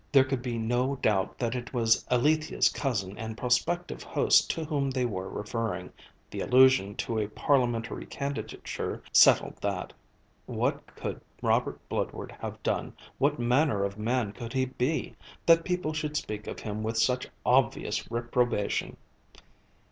[0.11, 4.89] There could be no doubt that it was Alethia's cousin and prospective host to whom
[4.89, 5.91] they were referring;
[6.31, 9.93] the allusion to a Parliamentary candidature settled that.
[10.47, 15.13] What could Robert Bludward have done, what manner of man could he be,
[15.45, 18.97] that people should speak of him with such obvious reprobation?